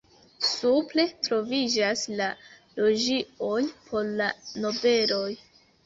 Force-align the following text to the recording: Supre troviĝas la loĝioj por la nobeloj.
Supre 0.51 1.05
troviĝas 1.27 2.07
la 2.23 2.31
loĝioj 2.81 3.63
por 3.87 4.13
la 4.19 4.35
nobeloj. 4.67 5.27